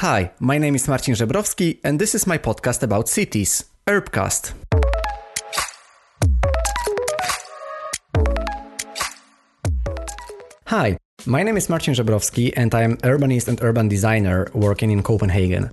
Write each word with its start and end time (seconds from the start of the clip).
Hi, 0.00 0.30
my 0.40 0.56
name 0.56 0.74
is 0.76 0.88
Marcin 0.88 1.14
Żebrowski, 1.14 1.78
and 1.84 1.98
this 1.98 2.14
is 2.14 2.26
my 2.26 2.38
podcast 2.38 2.82
about 2.82 3.06
cities, 3.06 3.64
Urbcast. 3.86 4.54
Hi, 10.68 10.96
my 11.26 11.42
name 11.42 11.58
is 11.58 11.68
Marcin 11.68 11.92
Żebrowski, 11.92 12.50
and 12.56 12.74
I 12.74 12.82
am 12.82 12.96
urbanist 13.02 13.48
and 13.48 13.62
urban 13.62 13.88
designer 13.88 14.50
working 14.54 14.90
in 14.90 15.02
Copenhagen. 15.02 15.70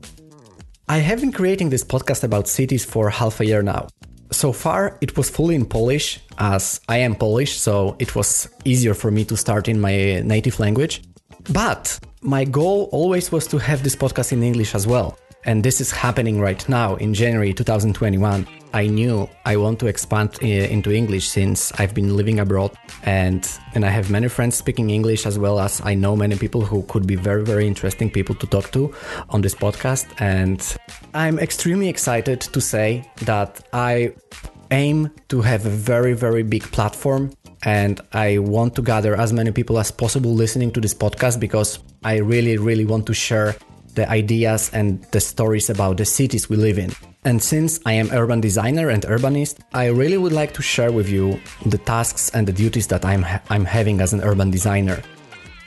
I 0.89 0.97
have 0.97 1.21
been 1.21 1.31
creating 1.31 1.69
this 1.69 1.85
podcast 1.85 2.25
about 2.25 2.49
cities 2.49 2.83
for 2.83 3.09
half 3.09 3.39
a 3.39 3.45
year 3.45 3.63
now. 3.63 3.87
So 4.33 4.51
far, 4.51 4.97
it 4.99 5.15
was 5.15 5.29
fully 5.29 5.55
in 5.55 5.65
Polish, 5.65 6.19
as 6.37 6.81
I 6.89 6.97
am 6.97 7.15
Polish, 7.15 7.57
so 7.57 7.95
it 7.97 8.13
was 8.13 8.49
easier 8.65 8.93
for 8.93 9.09
me 9.09 9.23
to 9.23 9.37
start 9.37 9.69
in 9.69 9.79
my 9.79 10.19
native 10.19 10.59
language. 10.59 11.01
But 11.49 11.99
my 12.21 12.43
goal 12.43 12.89
always 12.91 13.31
was 13.31 13.47
to 13.47 13.57
have 13.57 13.83
this 13.83 13.95
podcast 13.95 14.31
in 14.31 14.43
English 14.43 14.75
as 14.75 14.85
well. 14.85 15.17
And 15.45 15.63
this 15.63 15.79
is 15.79 15.91
happening 15.91 16.41
right 16.41 16.67
now 16.67 16.95
in 16.95 17.13
January 17.13 17.53
2021. 17.53 18.45
I 18.73 18.87
knew 18.87 19.29
I 19.45 19.55
want 19.55 19.79
to 19.79 19.87
expand 19.87 20.37
uh, 20.43 20.45
into 20.45 20.91
English 20.91 21.29
since 21.29 21.71
I've 21.79 21.93
been 21.93 22.17
living 22.17 22.39
abroad 22.39 22.71
and 23.03 23.49
and 23.73 23.85
I 23.85 23.89
have 23.89 24.11
many 24.11 24.27
friends 24.27 24.55
speaking 24.55 24.89
English 24.89 25.25
as 25.25 25.39
well 25.39 25.59
as 25.59 25.81
I 25.85 25.95
know 25.95 26.17
many 26.17 26.35
people 26.35 26.61
who 26.61 26.83
could 26.83 27.07
be 27.07 27.15
very 27.15 27.45
very 27.45 27.65
interesting 27.65 28.11
people 28.11 28.35
to 28.35 28.47
talk 28.47 28.71
to 28.71 28.93
on 29.29 29.41
this 29.41 29.55
podcast 29.55 30.05
and 30.19 30.61
I'm 31.13 31.39
extremely 31.39 31.87
excited 31.87 32.41
to 32.41 32.59
say 32.59 33.09
that 33.21 33.65
I 33.71 34.13
aim 34.71 35.11
to 35.29 35.41
have 35.41 35.65
a 35.65 35.69
very 35.69 36.13
very 36.13 36.43
big 36.43 36.63
platform 36.63 37.31
and 37.67 37.99
I 38.13 38.37
want 38.37 38.75
to 38.75 38.81
gather 38.81 39.19
as 39.19 39.33
many 39.33 39.51
people 39.51 39.77
as 39.77 39.91
possible 39.91 40.33
listening 40.33 40.71
to 40.71 40.79
this 40.79 40.93
podcast 40.93 41.37
because 41.37 41.79
I 42.01 42.15
really, 42.19 42.57
really 42.57 42.85
want 42.85 43.05
to 43.07 43.13
share 43.13 43.57
the 43.93 44.09
ideas 44.09 44.71
and 44.73 45.03
the 45.11 45.19
stories 45.19 45.69
about 45.69 45.97
the 45.97 46.05
cities 46.05 46.49
we 46.49 46.55
live 46.55 46.79
in. 46.79 46.93
And 47.25 47.43
since 47.43 47.81
I 47.85 47.91
am 47.91 48.09
urban 48.13 48.39
designer 48.39 48.87
and 48.87 49.03
urbanist, 49.03 49.59
I 49.73 49.87
really 49.87 50.15
would 50.17 50.31
like 50.31 50.53
to 50.53 50.61
share 50.61 50.93
with 50.93 51.09
you 51.09 51.41
the 51.65 51.77
tasks 51.77 52.29
and 52.29 52.47
the 52.47 52.53
duties 52.53 52.87
that 52.87 53.03
I'm 53.03 53.21
ha- 53.21 53.41
I'm 53.49 53.65
having 53.65 53.99
as 53.99 54.13
an 54.13 54.21
urban 54.21 54.49
designer. 54.49 55.03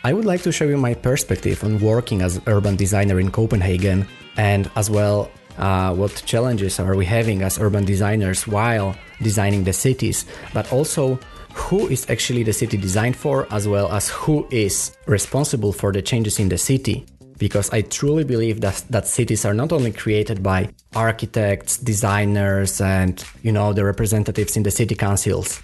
I 0.02 0.14
would 0.14 0.24
like 0.24 0.41
to 0.44 0.52
show 0.52 0.64
you 0.64 0.78
my 0.78 0.94
perspective 0.94 1.62
on 1.62 1.80
working 1.80 2.22
as 2.22 2.41
urban 2.46 2.77
designer 2.77 3.20
in 3.20 3.30
Copenhagen 3.30 4.06
and 4.39 4.70
as 4.74 4.89
well 4.89 5.30
uh, 5.58 5.94
what 5.94 6.22
challenges 6.24 6.80
are 6.80 6.96
we 6.96 7.05
having 7.05 7.42
as 7.42 7.58
urban 7.58 7.84
designers 7.84 8.46
while 8.46 8.96
designing 9.20 9.64
the 9.64 9.72
cities, 9.74 10.24
but 10.55 10.72
also 10.72 11.19
who 11.52 11.88
is 11.88 12.08
actually 12.10 12.42
the 12.42 12.52
city 12.52 12.76
designed 12.76 13.16
for, 13.16 13.46
as 13.52 13.66
well 13.66 13.90
as 13.92 14.08
who 14.08 14.46
is 14.50 14.96
responsible 15.06 15.72
for 15.72 15.92
the 15.92 16.02
changes 16.02 16.38
in 16.38 16.48
the 16.48 16.58
city. 16.58 17.06
Because 17.38 17.70
I 17.70 17.82
truly 17.82 18.24
believe 18.24 18.60
that, 18.60 18.84
that 18.90 19.06
cities 19.06 19.44
are 19.44 19.54
not 19.54 19.72
only 19.72 19.92
created 19.92 20.42
by 20.42 20.68
architects, 20.94 21.78
designers, 21.78 22.80
and 22.80 23.24
you 23.42 23.50
know 23.50 23.72
the 23.72 23.84
representatives 23.84 24.56
in 24.56 24.62
the 24.62 24.70
city 24.70 24.94
councils. 24.94 25.62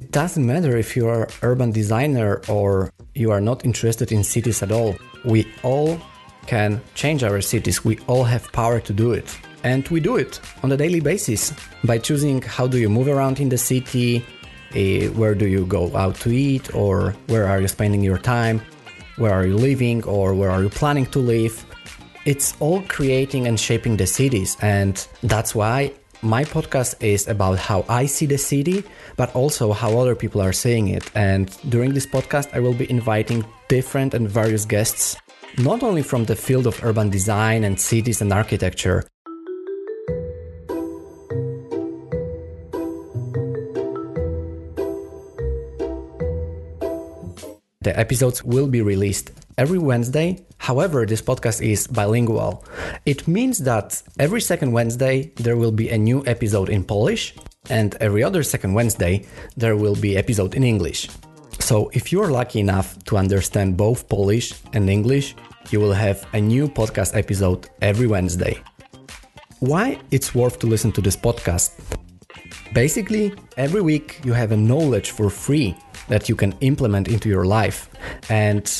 It 0.00 0.10
doesn't 0.10 0.44
matter 0.44 0.76
if 0.76 0.96
you 0.96 1.06
are 1.06 1.28
urban 1.42 1.70
designer 1.70 2.42
or 2.48 2.92
you 3.14 3.30
are 3.30 3.40
not 3.40 3.64
interested 3.64 4.10
in 4.10 4.24
cities 4.24 4.62
at 4.62 4.72
all. 4.72 4.96
We 5.24 5.46
all 5.62 6.00
can 6.46 6.80
change 6.94 7.22
our 7.22 7.40
cities. 7.40 7.84
We 7.84 7.98
all 8.08 8.24
have 8.24 8.50
power 8.52 8.80
to 8.80 8.92
do 8.92 9.12
it. 9.12 9.38
And 9.62 9.86
we 9.88 10.00
do 10.00 10.16
it 10.16 10.40
on 10.62 10.72
a 10.72 10.76
daily 10.76 11.00
basis 11.00 11.52
by 11.84 11.98
choosing 11.98 12.42
how 12.42 12.66
do 12.66 12.78
you 12.78 12.88
move 12.88 13.08
around 13.08 13.40
in 13.40 13.50
the 13.50 13.58
city, 13.58 14.24
Eh, 14.74 15.08
where 15.08 15.34
do 15.34 15.46
you 15.46 15.66
go 15.66 15.94
out 15.96 16.14
to 16.16 16.30
eat? 16.30 16.74
Or 16.74 17.14
where 17.26 17.46
are 17.48 17.60
you 17.60 17.68
spending 17.68 18.02
your 18.02 18.18
time? 18.18 18.60
Where 19.16 19.32
are 19.32 19.46
you 19.46 19.56
living? 19.56 20.04
Or 20.04 20.34
where 20.34 20.50
are 20.50 20.62
you 20.62 20.70
planning 20.70 21.06
to 21.06 21.18
live? 21.18 21.64
It's 22.24 22.54
all 22.60 22.82
creating 22.82 23.46
and 23.46 23.58
shaping 23.58 23.96
the 23.96 24.06
cities. 24.06 24.56
And 24.60 24.94
that's 25.22 25.54
why 25.54 25.92
my 26.22 26.44
podcast 26.44 27.02
is 27.02 27.28
about 27.28 27.58
how 27.58 27.84
I 27.88 28.06
see 28.06 28.26
the 28.26 28.38
city, 28.38 28.84
but 29.16 29.34
also 29.34 29.72
how 29.72 29.98
other 29.98 30.14
people 30.14 30.40
are 30.42 30.52
seeing 30.52 30.88
it. 30.88 31.10
And 31.14 31.48
during 31.70 31.94
this 31.94 32.06
podcast, 32.06 32.54
I 32.54 32.60
will 32.60 32.74
be 32.74 32.90
inviting 32.90 33.44
different 33.68 34.14
and 34.14 34.28
various 34.28 34.64
guests, 34.66 35.16
not 35.58 35.82
only 35.82 36.02
from 36.02 36.24
the 36.26 36.36
field 36.36 36.66
of 36.66 36.84
urban 36.84 37.08
design 37.08 37.64
and 37.64 37.80
cities 37.80 38.20
and 38.20 38.32
architecture, 38.32 39.04
The 47.82 47.98
episodes 47.98 48.44
will 48.44 48.66
be 48.66 48.82
released 48.82 49.30
every 49.56 49.78
Wednesday. 49.78 50.44
However, 50.58 51.06
this 51.06 51.22
podcast 51.22 51.62
is 51.62 51.86
bilingual. 51.86 52.62
It 53.06 53.26
means 53.26 53.56
that 53.60 54.02
every 54.18 54.42
second 54.42 54.72
Wednesday 54.72 55.32
there 55.36 55.56
will 55.56 55.72
be 55.72 55.88
a 55.88 55.96
new 55.96 56.22
episode 56.26 56.68
in 56.68 56.84
Polish, 56.84 57.34
and 57.70 57.94
every 57.94 58.22
other 58.22 58.42
second 58.42 58.74
Wednesday 58.74 59.24
there 59.56 59.76
will 59.76 59.96
be 59.96 60.18
episode 60.18 60.54
in 60.56 60.62
English. 60.62 61.08
So 61.58 61.88
if 61.94 62.12
you're 62.12 62.30
lucky 62.30 62.60
enough 62.60 63.02
to 63.04 63.16
understand 63.16 63.78
both 63.78 64.10
Polish 64.10 64.52
and 64.74 64.90
English, 64.90 65.34
you 65.70 65.80
will 65.80 65.94
have 65.94 66.26
a 66.34 66.40
new 66.40 66.68
podcast 66.68 67.16
episode 67.16 67.70
every 67.80 68.06
Wednesday. 68.06 68.62
Why 69.60 69.98
it's 70.10 70.34
worth 70.34 70.58
to 70.58 70.66
listen 70.66 70.92
to 70.92 71.00
this 71.00 71.16
podcast? 71.16 71.70
Basically, 72.72 73.32
every 73.56 73.80
week 73.80 74.20
you 74.24 74.32
have 74.32 74.52
a 74.52 74.56
knowledge 74.56 75.10
for 75.10 75.28
free 75.28 75.76
that 76.08 76.28
you 76.28 76.36
can 76.36 76.54
implement 76.60 77.08
into 77.08 77.28
your 77.28 77.44
life. 77.44 77.90
And 78.28 78.70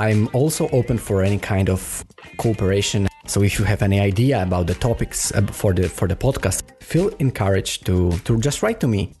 I'm 0.00 0.28
also 0.32 0.68
open 0.70 0.96
for 0.96 1.22
any 1.22 1.38
kind 1.38 1.68
of 1.68 2.04
cooperation. 2.38 3.06
So 3.26 3.42
if 3.42 3.58
you 3.58 3.64
have 3.66 3.82
any 3.82 4.00
idea 4.00 4.42
about 4.42 4.66
the 4.66 4.74
topics 4.74 5.30
uh, 5.32 5.42
for 5.42 5.74
the 5.74 5.88
for 5.88 6.08
the 6.08 6.16
podcast, 6.16 6.62
feel 6.82 7.08
encouraged 7.18 7.84
to 7.86 8.12
to 8.24 8.38
just 8.38 8.62
write 8.62 8.80
to 8.80 8.88
me. 8.88 9.12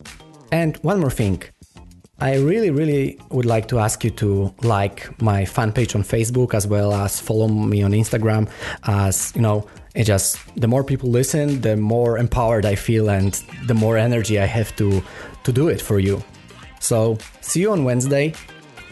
And 0.52 0.76
one 0.78 1.00
more 1.00 1.10
thing. 1.10 1.42
I 2.20 2.36
really, 2.36 2.70
really 2.70 3.18
would 3.30 3.44
like 3.44 3.66
to 3.68 3.78
ask 3.80 4.04
you 4.04 4.10
to 4.10 4.54
like 4.62 5.20
my 5.20 5.44
fan 5.44 5.72
page 5.72 5.96
on 5.96 6.02
Facebook 6.02 6.54
as 6.54 6.66
well 6.66 6.92
as 6.92 7.20
follow 7.20 7.48
me 7.48 7.82
on 7.82 7.92
Instagram. 7.92 8.48
As 8.84 9.32
you 9.34 9.42
know, 9.42 9.66
it 9.94 10.04
just 10.04 10.38
the 10.56 10.68
more 10.68 10.84
people 10.84 11.10
listen, 11.10 11.60
the 11.60 11.76
more 11.76 12.18
empowered 12.18 12.66
I 12.66 12.76
feel, 12.76 13.08
and 13.10 13.34
the 13.66 13.74
more 13.74 13.98
energy 13.98 14.38
I 14.38 14.46
have 14.46 14.74
to 14.76 15.02
to 15.42 15.52
do 15.52 15.68
it 15.68 15.80
for 15.80 15.98
you. 15.98 16.22
So, 16.80 17.18
see 17.40 17.60
you 17.60 17.72
on 17.72 17.84
Wednesday. 17.84 18.34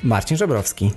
Marcin 0.03 0.37
Żebrowski. 0.37 0.93